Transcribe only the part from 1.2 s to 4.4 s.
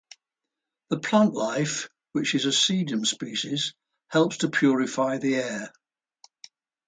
life, which is a sedum species, helps